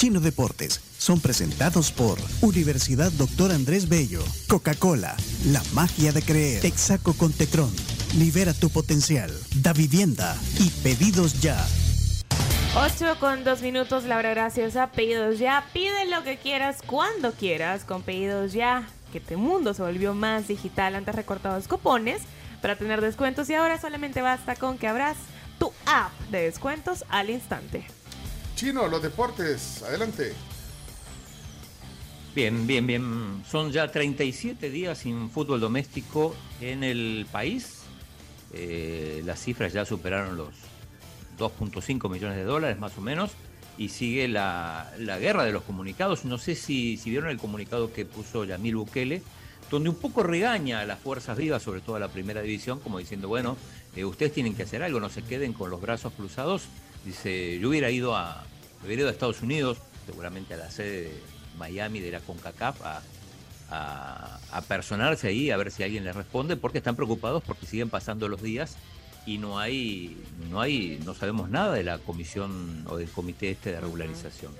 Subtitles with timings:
[0.00, 5.14] Chino Deportes son presentados por Universidad Doctor Andrés Bello, Coca-Cola,
[5.52, 7.70] La Magia de Creer, Texaco con Tecron,
[8.16, 11.62] Libera tu Potencial, Da Vivienda y Pedidos Ya.
[12.76, 15.66] 8 con 2 minutos, Laura Graciosa, pedidos ya.
[15.74, 18.88] Pide lo que quieras cuando quieras con pedidos ya.
[19.12, 20.94] Que este mundo se volvió más digital.
[20.94, 22.22] Antes recortados cupones
[22.62, 25.18] para tener descuentos y ahora solamente basta con que abras
[25.58, 27.99] tu app de descuentos al instante.
[28.60, 30.34] Chino, los deportes, adelante.
[32.34, 33.42] Bien, bien, bien.
[33.50, 37.84] Son ya 37 días sin fútbol doméstico en el país.
[38.52, 40.50] Eh, las cifras ya superaron los
[41.38, 43.30] 2.5 millones de dólares más o menos.
[43.78, 46.26] Y sigue la, la guerra de los comunicados.
[46.26, 49.22] No sé si, si, vieron el comunicado que puso Yamil Bukele,
[49.70, 52.98] donde un poco regaña a las fuerzas vivas, sobre todo a la primera división, como
[52.98, 53.56] diciendo, bueno,
[53.96, 56.64] eh, ustedes tienen que hacer algo, no se queden con los brazos cruzados.
[57.04, 58.44] Dice, yo hubiera ido a,
[58.84, 61.20] hubiera ido a Estados Unidos, seguramente a la sede de
[61.58, 63.02] Miami de la CONCACAF, a,
[63.70, 67.88] a, a, personarse ahí, a ver si alguien les responde, porque están preocupados porque siguen
[67.88, 68.76] pasando los días
[69.26, 70.16] y no hay,
[70.50, 74.52] no hay, no sabemos nada de la comisión o del comité este de regularización.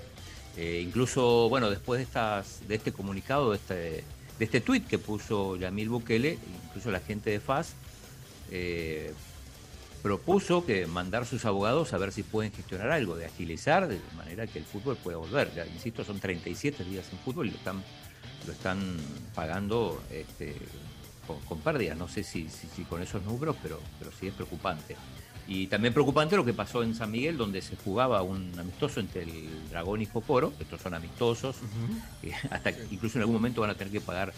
[0.57, 4.03] Eh, incluso, bueno, después de estas, de este comunicado, de este,
[4.41, 7.75] de este tuit que puso Yamil Bukele, incluso la gente de FAS
[8.49, 9.13] eh,
[10.01, 14.47] propuso que mandar sus abogados a ver si pueden gestionar algo, de agilizar de manera
[14.47, 15.51] que el fútbol pueda volver.
[15.71, 17.83] Insisto, son 37 días en fútbol y lo están,
[18.47, 18.97] lo están
[19.35, 20.55] pagando este,
[21.27, 21.95] con, con, pérdidas.
[21.95, 24.95] No sé si, si, si, con esos números, pero, pero sí es preocupante.
[25.53, 29.23] Y también preocupante lo que pasó en San Miguel, donde se jugaba un amistoso entre
[29.23, 30.53] el Dragón y Jocoro.
[30.61, 32.21] Estos son amistosos, uh -huh.
[32.21, 34.31] que hasta incluso en algún momento van a tener que pagar,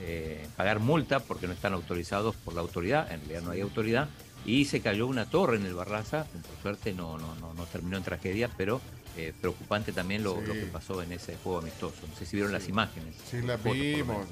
[0.00, 3.12] eh, pagar multa porque no están autorizados por la autoridad.
[3.12, 4.08] En realidad no hay autoridad
[4.44, 7.96] y se cayó una torre en el Barraza, por suerte no, no, no, no terminó
[7.96, 8.80] en tragedia, pero
[9.16, 10.46] eh, preocupante también lo, sí.
[10.46, 12.08] lo, que pasó en ese juego amistoso.
[12.08, 12.58] No sé si vieron sí.
[12.58, 13.14] las imágenes.
[13.30, 14.26] Sí, las vimos.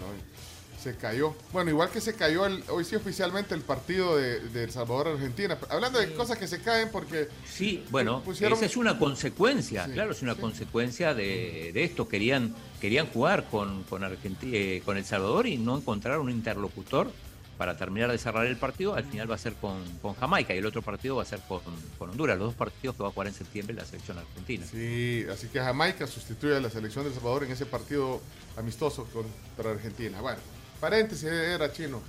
[0.84, 1.34] Se cayó.
[1.52, 5.58] Bueno, igual que se cayó el, hoy sí oficialmente el partido de, de El Salvador-Argentina.
[5.70, 7.28] Hablando de cosas que se caen porque...
[7.46, 8.56] Sí, bueno, pusieron...
[8.56, 12.06] esa es una consecuencia, claro, es una consecuencia de, de, esto.
[12.06, 17.10] Querían, querían jugar con, con, Argentina, eh, con El Salvador y no encontraron un interlocutor
[17.56, 20.58] para terminar de cerrar el partido, al final va a ser con, con Jamaica y
[20.58, 21.62] el otro partido va a ser con,
[21.98, 24.66] con, Honduras, los dos partidos que va a jugar en septiembre la selección argentina.
[24.66, 28.20] Sí, así que Jamaica sustituye a la selección de El Salvador en ese partido
[28.56, 30.20] amistoso contra Argentina.
[30.20, 30.38] Bueno,
[30.84, 32.02] paréntesis, era chino.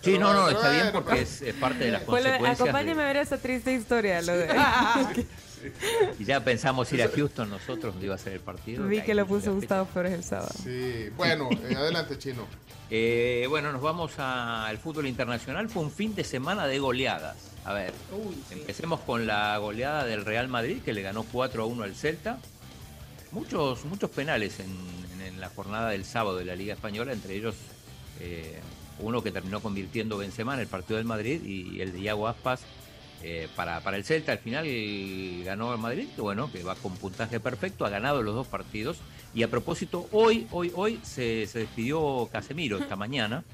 [0.00, 2.60] Sí, pero, no, no, está bien porque es, es, parte de las consecuencias.
[2.60, 3.02] Acompáñeme de...
[3.02, 4.22] a ver esa triste historia.
[4.22, 4.48] Lo de...
[6.18, 8.86] Y ya pensamos ir a Houston nosotros donde iba a ser el partido.
[8.86, 10.52] Vi que lo puso Gustavo Flores el sábado.
[10.62, 12.46] Sí, bueno, eh, adelante, Chino.
[12.88, 15.68] Eh, bueno, nos vamos al fútbol internacional.
[15.68, 17.36] Fue un fin de semana de goleadas.
[17.64, 18.60] A ver, Uy, sí.
[18.60, 22.38] empecemos con la goleada del Real Madrid que le ganó 4 a 1 al Celta.
[23.32, 24.70] Muchos, muchos penales en,
[25.14, 27.56] en, en la jornada del sábado de la Liga Española, entre ellos
[28.20, 28.60] eh,
[29.00, 32.62] uno que terminó convirtiendo Benzema en el partido del Madrid y el de Iago Aspas
[33.22, 34.32] eh, para, para, el Celta.
[34.32, 34.66] Al final
[35.44, 38.98] ganó el Madrid, que bueno, que va con puntaje perfecto, ha ganado los dos partidos.
[39.34, 43.44] Y a propósito, hoy, hoy, hoy se, se despidió Casemiro esta mañana.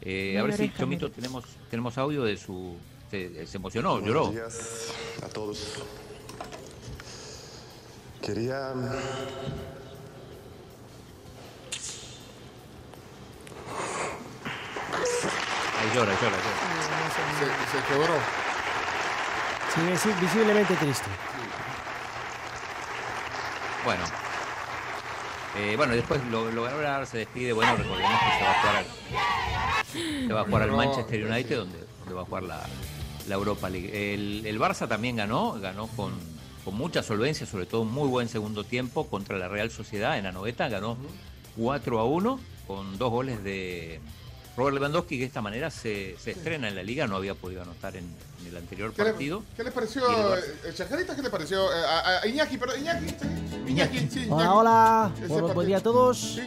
[0.00, 2.76] Eh, a ver si, Chomito, tenemos, tenemos audio de su.
[3.10, 4.30] Se, se emocionó, Buenos lloró.
[4.30, 4.88] días
[5.22, 5.82] a todos.
[8.22, 8.72] Quería
[15.94, 17.68] llora, llora, llora.
[17.70, 18.14] Se, se quebró.
[19.74, 21.08] Sí, es visiblemente triste.
[23.84, 24.04] Bueno.
[25.56, 27.52] Eh, bueno, después lo, lo hablar, se despide.
[27.52, 28.86] Bueno, recordemos que se va a jugar al,
[30.26, 32.62] se va a jugar al Manchester United, donde, donde va a jugar la,
[33.28, 34.14] la Europa League.
[34.14, 36.12] El, el, Barça también ganó, ganó con,
[36.64, 40.24] con mucha solvencia, sobre todo un muy buen segundo tiempo contra la Real Sociedad en
[40.24, 40.96] la noveta, ganó
[41.56, 44.00] 4 a 1 con dos goles de
[44.56, 47.62] Robert Lewandowski, que de esta manera se, se estrena en la liga, no había podido
[47.62, 48.04] anotar en,
[48.42, 49.40] en el anterior ¿Qué partido.
[49.40, 50.02] Le, ¿Qué le pareció,
[50.36, 50.40] eh,
[50.74, 53.06] Chajarita, qué le pareció eh, a, a, Iñaki, pero Iñaki,
[53.68, 54.30] Iñaki, sí, Iñaki.
[54.30, 56.18] Hola, hola, buen, buen día a todos.
[56.36, 56.42] Sí.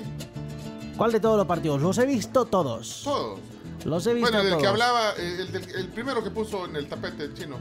[0.98, 1.82] ¿Cuál de todos los partidos?
[1.82, 3.02] Los he visto todos.
[3.04, 3.40] Todos.
[3.86, 4.62] Los he visto Bueno, el todos.
[4.62, 7.58] que hablaba, eh, el, del, el primero que puso en el tapete chino.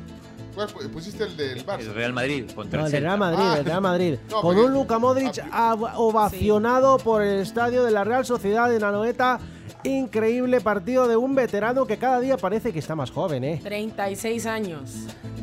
[0.54, 1.80] ¿Cuál pusiste el del Barça?
[1.80, 3.56] El Real Madrid contra no, el, el Real Madrid, Ah.
[3.58, 4.18] el Real Madrid.
[4.30, 8.78] No, Con un Luka Modric Ah, ovacionado por el estadio de la Real Sociedad de
[8.78, 9.40] Nanoeta
[9.84, 13.60] Increíble partido de un veterano que cada día parece que está más joven, ¿eh?
[13.62, 14.90] 36 años.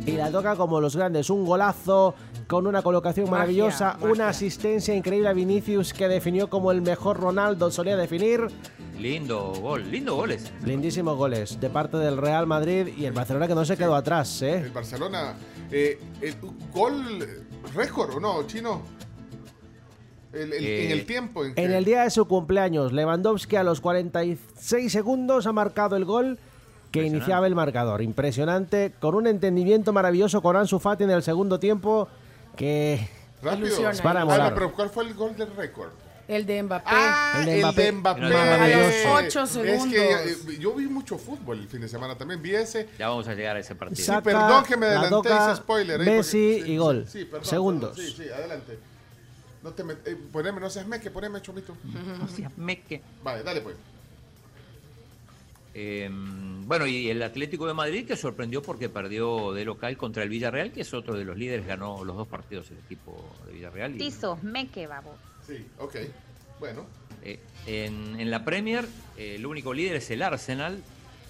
[0.06, 2.16] Y la toca como los grandes, un golazo
[2.48, 4.12] con una colocación Magia, maravillosa, magia.
[4.12, 8.48] una asistencia increíble a Vinicius que definió como el mejor Ronaldo solía definir.
[8.98, 10.52] Lindo gol, lindo goles.
[10.66, 14.42] Lindísimos goles de parte del Real Madrid y el Barcelona que no se quedó atrás,
[14.42, 14.56] ¿eh?
[14.60, 15.36] El Barcelona,
[15.70, 16.36] eh, el
[16.74, 17.46] gol
[17.76, 18.82] récord, ¿o no, chino?
[20.34, 21.44] El- el- Eh, en el tiempo.
[21.46, 25.96] En, que- En el día de su cumpleaños, Lewandowski a los 46 segundos ha marcado
[25.96, 26.38] el gol
[26.92, 28.02] que iniciaba el marcador.
[28.02, 32.08] Impresionante, con un entendimiento maravilloso con Ansu Fati en el segundo tiempo
[32.56, 33.08] que
[33.42, 33.90] Rápido.
[33.90, 35.90] Es para Ah, pero ¿cuál fue el gol del récord?
[36.28, 36.84] El de Mbappé.
[36.88, 37.92] Ah, El el de de Mbappé.
[37.92, 38.26] Mbappé.
[38.28, 39.16] Era maravilloso.
[39.18, 39.88] A los ocho Es segundos.
[39.90, 42.42] que eh, yo vi mucho fútbol el fin de semana también.
[42.42, 42.88] Vi ese.
[42.98, 44.06] Ya vamos a llegar a ese partido.
[44.06, 46.02] Saca, perdón que me la adelanté ese spoiler.
[46.02, 47.06] eh, Messi porque- y gol.
[47.08, 47.90] Sí, perdón, Segundos.
[47.98, 48.80] perdón, sí, sí, adelante.
[49.64, 51.76] No te met- eh, poneme, no seas meque, poneme, chomito.
[52.20, 53.02] No seas meque.
[53.24, 53.76] Vale, dale pues.
[55.74, 60.30] Eh, bueno, y el Atlético de Madrid que sorprendió porque perdió de local contra el
[60.30, 63.96] Villarreal, que es otro de los líderes, ganó los dos partidos el equipo de Villarreal.
[63.96, 65.16] y- Tizo, me que babo.
[65.48, 65.96] Sí, ok.
[66.60, 66.86] Bueno.
[67.24, 68.86] Eh, en, en la Premier,
[69.18, 70.82] eh, el único líder es el Arsenal,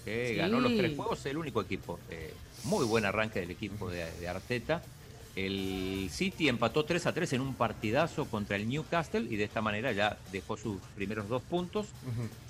[0.04, 0.34] que Sí.
[0.36, 2.00] ganó los tres juegos, el único equipo.
[2.10, 2.34] Eh,
[2.64, 4.82] muy buen arranque del equipo de, de Arteta.
[5.34, 9.62] El City empató 3 a 3 en un partidazo contra el Newcastle y de esta
[9.62, 11.86] manera ya dejó sus primeros dos puntos.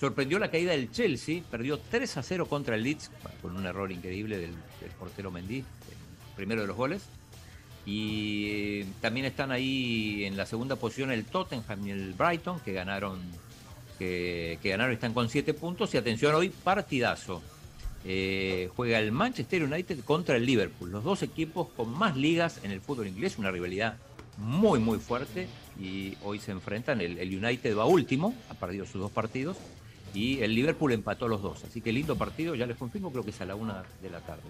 [0.01, 3.93] Sorprendió la caída del Chelsea, perdió 3 a 0 contra el Leeds, con un error
[3.93, 4.51] increíble del,
[4.81, 5.65] del portero Mendy, el
[6.35, 7.03] primero de los goles.
[7.87, 12.73] Y eh, también están ahí en la segunda posición el Tottenham y el Brighton, que
[12.73, 13.21] ganaron,
[13.99, 15.95] que, que ganaron y están con 7 puntos.
[15.95, 17.43] Y atención, hoy partidazo.
[18.05, 22.73] Eh, juega el Manchester United contra el Liverpool, los dos equipos con más ligas en
[22.73, 23.97] el fútbol inglés, una rivalidad
[24.39, 25.47] muy muy fuerte
[25.79, 29.57] y hoy se enfrentan, el, United va último, ha perdido sus dos partidos
[30.15, 33.31] y el Liverpool empató los dos, así que lindo partido, ya les confirmo, creo que
[33.31, 34.43] es a la una de la tarde.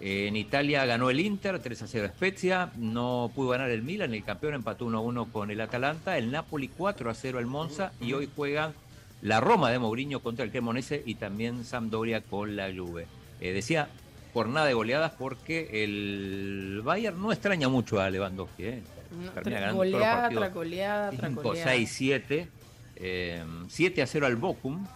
[0.00, 4.14] En Italia ganó el Inter, 3 a 0 a Spezia, no pudo ganar el Milan,
[4.14, 7.46] el campeón empató 1 a 1 con el Atalanta, el Napoli 4 a 0 al
[7.46, 8.74] Monza y hoy juegan
[9.22, 13.06] la Roma de Mourinho contra el Cremonese y también Sampdoria con la Juve.
[13.40, 13.88] Eh, decía
[14.32, 18.82] jornada de goleadas porque el Bayern no extraña mucho a Lewandowski, ¿eh?
[19.10, 20.42] No, Termina ganando todos los goleada partidos.
[20.42, 21.70] tras goleada tras 5, goleada.
[21.72, 22.48] 6, 7.
[22.96, 24.86] eh, 7 a 0 al Bochum.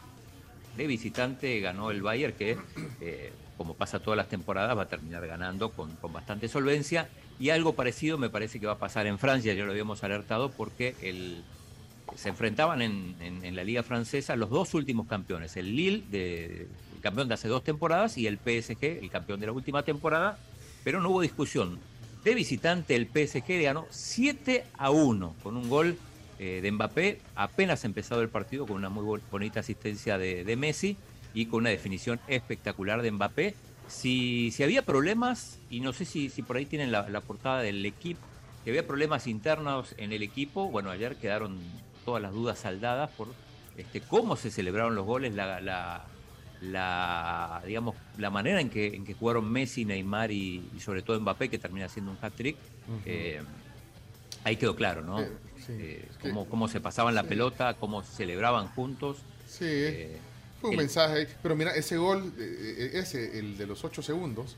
[0.77, 2.57] De visitante ganó el Bayern, que
[3.01, 7.09] eh, como pasa todas las temporadas va a terminar ganando con, con bastante solvencia.
[7.39, 10.51] Y algo parecido me parece que va a pasar en Francia, ya lo habíamos alertado,
[10.51, 11.43] porque el,
[12.17, 16.63] se enfrentaban en, en- la Liga Francesa los dos últimos campeones, el Lille, de,
[16.95, 20.39] el campeón de hace dos temporadas, y el PSG, el campeón de la última temporada,
[20.85, 21.79] pero no hubo discusión.
[22.25, 25.97] De visitante el PSG ganó 7 a 1 con un gol
[26.39, 30.57] eh, de Mbappé, apenas empezado el partido con una muy bo- bonita asistencia de, de
[30.57, 30.97] Messi
[31.35, 33.55] y con una definición espectacular de Mbappé.
[33.89, 37.61] Si, si había problemas, y no sé si, si por ahí tienen la, la portada
[37.61, 38.21] del equipo,
[38.65, 41.59] que había problemas internos en el equipo, bueno, ayer quedaron
[42.05, 43.29] todas las dudas saldadas por
[43.77, 46.05] este, cómo se celebraron los goles, la, la,
[46.61, 51.19] la, digamos, la manera en que, en que jugaron Messi, Neymar y, y sobre todo
[51.21, 52.57] Mbappé, que termina siendo un hat-trick.
[53.07, 53.41] eh,
[54.45, 55.21] ahí quedó claro, ¿no?
[55.21, 55.31] Eh,
[55.67, 57.29] sí, Eh, que- cómo, cómo se pasaban la sí.
[57.29, 59.19] pelota, cómo celebraban juntos.
[59.49, 60.19] Sí, Eh,
[60.61, 61.27] fue un el- mensaje ahí.
[61.43, 64.57] Pero mira, ese gol, ese, el de los 8 segundos,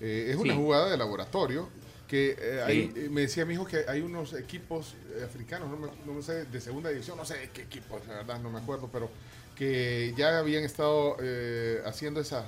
[0.00, 0.58] eh, es una Sí.
[0.58, 1.68] jugada de laboratorio
[2.14, 3.00] que eh, hay- Sí.
[3.00, 6.22] eh, me decía mi hijo que hay unos equipos eh, africanos, no me, no me
[6.22, 9.10] sé, de segunda división, no sé de qué equipos, la verdad no me acuerdo, pero
[9.56, 12.44] que ya habían estado eh, haciendo esa,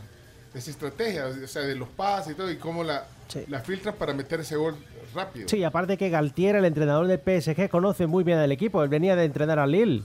[0.55, 3.45] esa estrategia, o sea, de los pases y todo, y cómo la, Sí.
[3.49, 4.77] la filtran para meter ese gol
[5.13, 5.49] rápido.
[5.49, 8.85] Sí, aparte que Galtier, el entrenador del PSG, conoce muy bien al equipo.
[8.85, 10.05] Él venía de entrenar al Lille.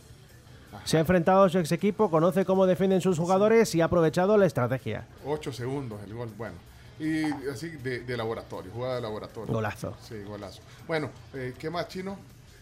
[0.86, 4.38] Se ha enfrentado a su ex equipo, conoce cómo defienden sus jugadores y ha aprovechado
[4.38, 5.06] la estrategia.
[5.26, 6.56] 8 segundos el gol, bueno.
[7.00, 9.54] Y así de, de laboratorio, jugada de laboratorio.
[9.54, 9.98] Golazo.
[10.02, 10.62] Sí, golazo.
[10.88, 12.18] Bueno, eh, ¿qué más, Chino?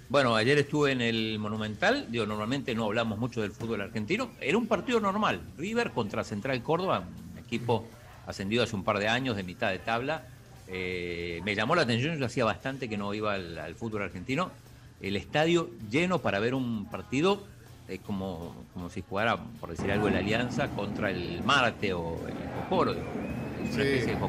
[0.08, 4.58] Bueno, ayer estuve en el Monumental, digo, normalmente no hablamos mucho del fútbol argentino, era
[4.58, 7.86] un partido normal, River contra Central Córdoba, un equipo
[8.26, 10.24] ascendido hace un par de años de mitad de tabla,
[10.72, 14.52] Eh, me llamó la atención, yo hacía bastante que no iba al, al fútbol argentino,
[15.02, 17.42] el estadio lleno para ver un partido
[17.88, 22.36] eh, como, como si jugara, por decir algo, el Alianza contra el Marte o el
[22.70, 23.08] Jocoro, digo,
[23.62, 23.82] una Sí.
[23.82, 24.20] especie de.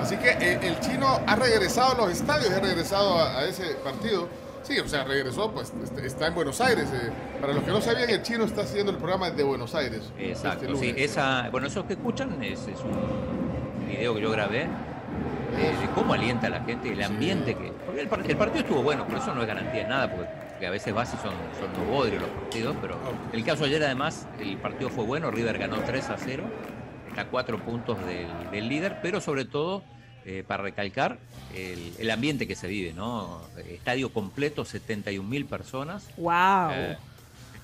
[0.00, 3.74] Así que eh, el chino ha regresado a los estadios, ha regresado a, a ese
[3.84, 4.28] partido.
[4.62, 6.86] Sí, o sea, regresó, pues est- está en Buenos Aires.
[6.92, 7.10] eh.
[7.40, 10.02] Para los que no sabían, el chino está haciendo el programa de Buenos Aires.
[10.18, 11.10] Exacto, este sí, lunes.
[11.10, 14.66] esa, bueno, esos que escuchan es, es un video que yo grabé
[15.56, 17.72] de, de cómo alienta a la gente, el ambiente que...
[17.86, 20.66] Porque el, par- el partido estuvo bueno, por eso no es garantía de nada, porque
[20.66, 22.96] a veces vas y son, son los bodrios los partidos, pero
[23.32, 26.79] el caso ayer además, el partido fue bueno, River ganó 3 a 0, está
[27.16, 29.82] a 4 puntos del, del líder, pero sobre todo
[30.24, 31.18] eh, para recalcar
[31.54, 33.42] el, el ambiente que se vive, ¿no?
[33.68, 36.08] Estadio completo, 71 mil personas.
[36.16, 36.70] ¡Wow!
[36.72, 36.96] Eh,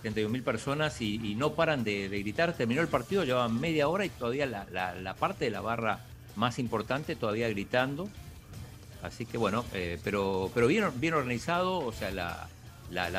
[0.03, 2.53] 71 mil personas y, y no paran de, de gritar.
[2.55, 6.01] Terminó el partido, llevaban media hora y todavía la, la- la parte de la barra
[6.37, 8.09] más importante todavía gritando.
[9.03, 12.49] Así que bueno, eh, pero, pero bien, bien organizado, o sea, la,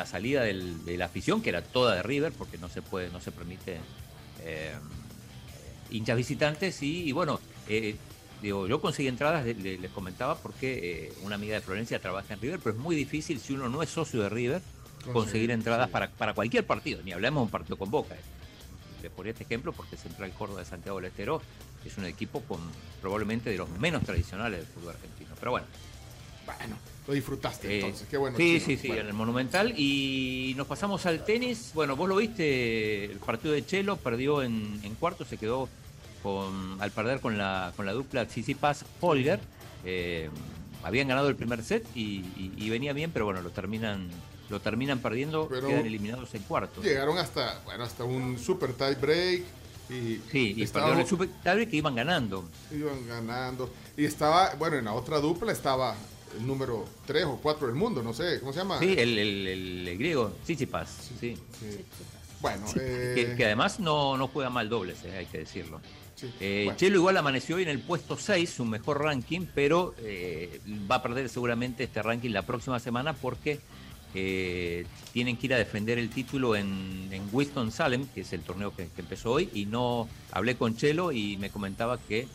[0.06, 3.20] salida del- de la afición, que era toda de River, porque no se puede, no
[3.20, 3.78] se permite
[4.42, 4.72] eh,
[5.90, 7.96] hinchas visitantes, y, y bueno, eh,
[8.42, 12.34] digo, yo conseguí entradas, le- le- les comentaba, porque eh, una amiga de Florencia trabaja
[12.34, 14.60] en River, pero es muy difícil si uno no es socio de River
[14.98, 15.92] conseguir Conseguir, entradas sí.
[15.92, 18.14] para, para cualquier partido, ni hablemos de un partido con Boca.
[18.14, 18.20] eh.
[19.02, 21.40] Le ponía este ejemplo porque Central Córdoba de Santiago del Estero
[21.84, 22.58] es un equipo con
[23.00, 25.30] probablemente de los menos tradicionales del fútbol argentino.
[25.38, 25.66] Pero bueno,
[26.56, 26.76] Bueno,
[27.06, 28.06] lo disfrutaste eh, entonces.
[28.08, 28.36] Qué bueno.
[28.36, 28.66] sí, Chino.
[28.66, 29.02] sí, sí, Bueno.
[29.02, 29.74] en el Monumental.
[29.78, 31.72] Y nos pasamos al tenis.
[31.74, 35.68] Bueno, vos lo viste, el partido de Chelo perdió en, en cuarto, se quedó
[36.22, 39.40] con, al perder con la, con la dupla Tsitsipas Holger.
[39.84, 40.30] Eh,
[40.82, 44.08] habían ganado el primer set y, y- y venía bien, pero bueno, lo terminan,
[44.48, 46.82] lo terminan perdiendo, Pero- quedan eliminados en cuarto.
[46.82, 49.42] Llegaron hasta, bueno, hasta un super tie break
[49.90, 52.44] y, Sí, y estaba- el super Tiebreak que iban ganando.
[52.70, 53.70] iban ganando.
[53.96, 55.94] Y estaba, bueno, en la otra dupla estaba
[56.38, 58.78] el número 3 o 4 del mundo, no sé, ¿cómo se llama?
[58.78, 61.36] Sí, el, el- el- el griego, Tsitsipas, sí.
[61.60, 61.84] Sí.
[62.40, 65.80] Bueno, Que, eh, que además no, no juega mal dobles, eh, hay que decirlo.
[66.14, 66.78] sí, Eh, bueno.
[66.78, 71.02] Chelo igual amaneció hoy en el puesto 6, su mejor ranking, pero eh, va a
[71.02, 73.58] perder seguramente este ranking la próxima semana porque
[74.14, 78.74] eh, tienen que ir a defender el título en, en Winston-Salem, que es el torneo
[78.74, 82.26] que, que empezó hoy, y no hablé con Chelo y me comentaba que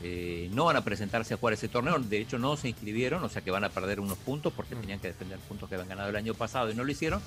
[0.00, 3.28] eh, no van a presentarse a jugar ese torneo, de hecho no se inscribieron, o
[3.28, 6.08] sea que van a perder unos puntos porque tenían que defender puntos que habían ganado
[6.10, 7.20] el año pasado y no lo hicieron,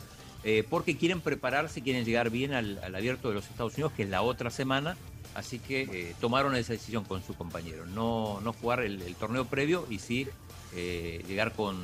[0.43, 4.09] eh, porque quieren prepararse, quieren llegar bien al, abierto de los Estados Unidos, que es
[4.09, 4.97] la otra semana,
[5.35, 9.85] así que eh, tomaron esa decisión con su compañero, no, no jugar el, torneo previo
[9.89, 10.27] y sí
[10.73, 11.77] llegar con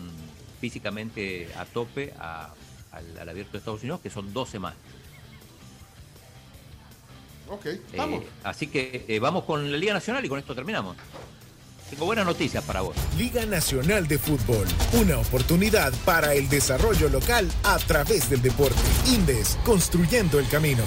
[0.59, 2.53] físicamente a tope a-
[2.91, 4.77] al abierto de Estados Unidos, que son dos semanas.
[7.51, 8.23] Ok, Eh, vamos.
[8.43, 10.95] así que eh, vamos con la Liga Nacional y con esto terminamos.
[11.89, 12.95] Tengo buenas noticias para vos.
[13.17, 18.79] Liga Nacional de Fútbol, una oportunidad para el desarrollo local a través del deporte.
[19.07, 20.83] Indes, construyendo el camino.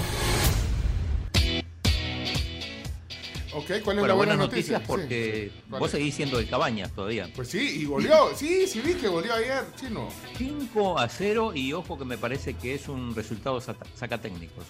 [3.53, 4.79] ok, ¿cuál es Bueno, la buena buenas noticia?
[4.79, 7.29] noticias porque Sí, ¿cuál vos seguís siendo de Cabañas todavía.
[7.35, 8.31] Pues sí, y goleó.
[8.35, 10.09] Sí, sí vi que goleó ayer, chino.
[10.39, 14.65] 5 a 0 y ojo que me parece que es un resultado saca técnicos.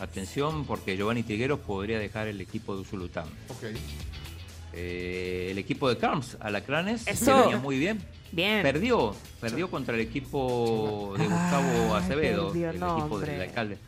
[0.00, 3.26] Atención porque Giovanni Trigueros podría dejar el equipo de Usulután.
[3.48, 3.64] Ok.
[4.72, 7.36] Eh, el equipo de Carms, Alacranes, que Eso.
[7.42, 8.00] venía muy bien.
[8.32, 8.62] Bien.
[8.62, 13.32] Perdió, perdió contra el equipo de Gustavo Ay, Acevedo, perdió, el no, equipo hombre.
[13.32, 13.78] del alcalde.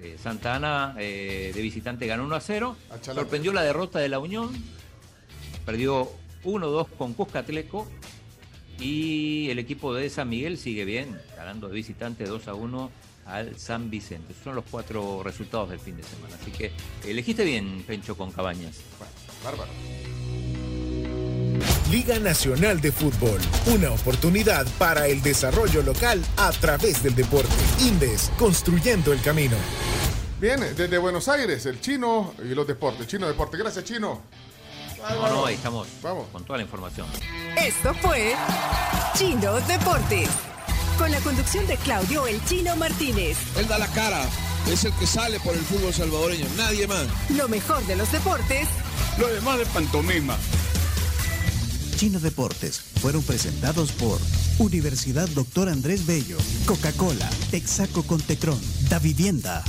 [0.00, 2.76] Eh, Santa Ana eh, de visitante ganó 1 a 0.
[2.90, 3.20] A Chalapa.
[3.22, 4.50] Sorprendió la derrota de la Unión.
[5.64, 6.10] Perdió
[6.44, 7.88] 1-2 con Cuscatleco.
[8.80, 12.90] Y el equipo de San Miguel sigue bien, ganando de visitante 2 a 1
[13.26, 14.32] al San Vicente.
[14.32, 16.36] Esos son los cuatro resultados del fin de semana.
[16.40, 16.72] Así que
[17.04, 18.76] elegiste bien, Pencho, con Cabañas.
[18.98, 19.12] Bueno,
[19.44, 19.72] bárbaro.
[21.90, 27.52] Liga Nacional de Fútbol, una oportunidad para el desarrollo local a través del deporte.
[27.80, 29.56] Indes, construyendo el camino.
[30.40, 33.06] Bien, desde Buenos Aires, el chino y los deportes.
[33.06, 33.56] Chino Deporte.
[33.56, 34.22] Gracias, chino.
[34.98, 36.26] No, no, ahí estamos Vamos.
[36.32, 37.06] con toda la información.
[37.56, 38.34] Esto fue
[39.14, 40.28] Chino Deportes.
[40.98, 43.36] Con la conducción de Claudio El Chino Martínez.
[43.56, 44.24] Él da la cara,
[44.70, 47.06] es el que sale por el fútbol salvadoreño, nadie más.
[47.30, 48.68] Lo mejor de los deportes
[49.18, 50.36] Lo demás de pantomima.
[51.96, 54.18] Chino Deportes fueron presentados por
[54.58, 59.64] Universidad Doctor Andrés Bello, Coca-Cola, Texaco con Tecron, Da Vivienda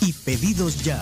[0.00, 1.00] y Pedidos Ya.